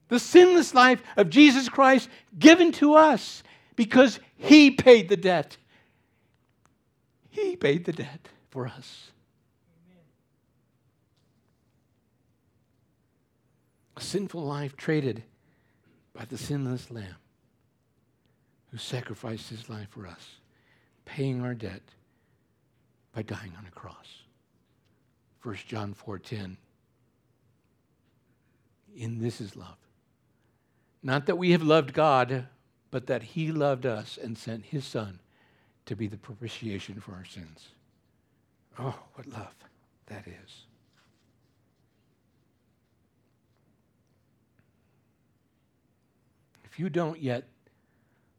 [0.08, 3.42] The sinless life of Jesus Christ given to us
[3.76, 5.56] because He paid the debt.
[7.30, 9.11] He paid the debt for us.
[14.02, 15.22] Sinful life traded
[16.12, 17.16] by the sinless Lamb
[18.70, 20.36] who sacrificed his life for us,
[21.04, 21.82] paying our debt
[23.14, 24.22] by dying on a cross.
[25.42, 26.56] 1 John 4:10
[28.96, 29.78] In this is love.
[31.02, 32.48] Not that we have loved God,
[32.90, 35.20] but that he loved us and sent his son
[35.86, 37.68] to be the propitiation for our sins.
[38.78, 39.54] Oh, what love
[40.06, 40.66] that is.
[46.72, 47.48] If you don't yet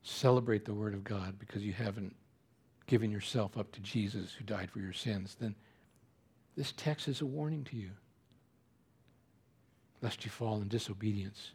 [0.02, 2.16] celebrate the Word of God because you haven't
[2.88, 5.54] given yourself up to Jesus who died for your sins, then
[6.58, 7.92] this text is a warning to you.
[10.02, 11.52] Lest you fall in disobedience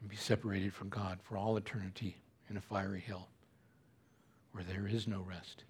[0.00, 2.16] and be separated from God for all eternity
[2.48, 3.28] in a fiery hell
[4.52, 5.64] where there is no rest.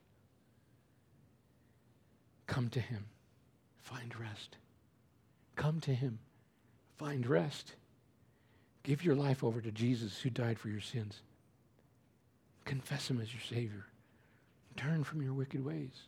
[2.46, 3.06] Come to Him,
[3.82, 4.58] find rest.
[5.56, 6.20] Come to Him,
[6.96, 7.74] find rest.
[8.82, 11.20] Give your life over to Jesus who died for your sins.
[12.64, 13.86] Confess him as your Savior.
[14.76, 16.06] Turn from your wicked ways.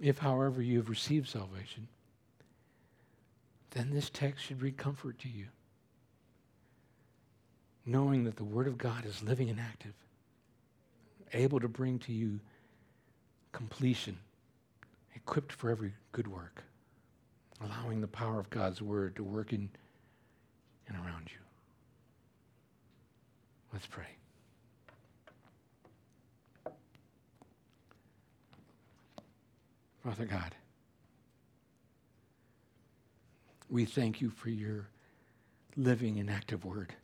[0.00, 1.88] If, however, you have received salvation,
[3.70, 5.46] then this text should bring comfort to you,
[7.84, 9.94] knowing that the Word of God is living and active,
[11.32, 12.40] able to bring to you
[13.52, 14.18] completion,
[15.14, 16.62] equipped for every good work,
[17.62, 19.68] allowing the power of God's Word to work in
[20.88, 21.38] and around you.
[23.72, 24.04] Let's pray.
[30.04, 30.54] Father God,
[33.68, 34.88] we thank you for your
[35.76, 36.94] living and active word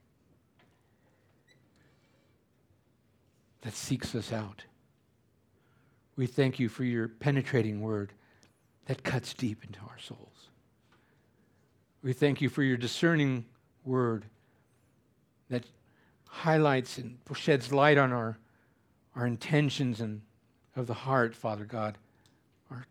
[3.62, 4.64] that seeks us out.
[6.16, 8.12] We thank you for your penetrating word
[8.87, 10.49] that cuts deep into our souls.
[12.03, 13.45] We thank you for your discerning
[13.85, 14.24] word
[15.51, 15.64] that
[16.26, 18.39] highlights and sheds light on our,
[19.14, 20.22] our intentions and
[20.74, 21.99] of the heart, Father God.
[22.70, 22.87] Our,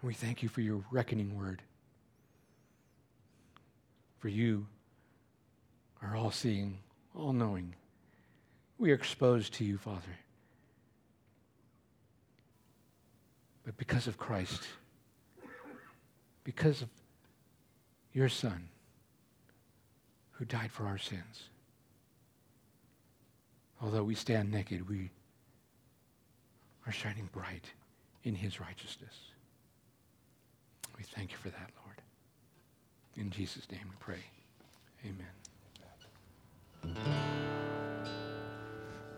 [0.00, 1.62] and we thank you for your reckoning word.
[4.18, 4.66] For you
[6.02, 6.78] are all seeing,
[7.14, 7.74] all knowing.
[8.78, 10.18] We are exposed to you, Father.
[13.64, 14.62] But because of Christ,
[16.44, 16.88] because of
[18.12, 18.68] your Son,
[20.32, 21.48] who died for our sins,
[23.80, 25.10] although we stand naked, we
[26.86, 27.64] are shining bright
[28.24, 29.14] in his righteousness.
[30.98, 32.02] We thank you for that, Lord.
[33.16, 34.22] In Jesus' name we pray.
[35.04, 35.26] Amen.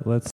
[0.05, 0.25] Let's